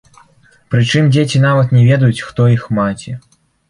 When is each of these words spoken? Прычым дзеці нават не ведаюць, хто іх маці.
Прычым 0.75 1.11
дзеці 1.13 1.43
нават 1.45 1.77
не 1.79 1.87
ведаюць, 1.93 2.25
хто 2.27 2.51
іх 2.59 2.69
маці. 2.83 3.19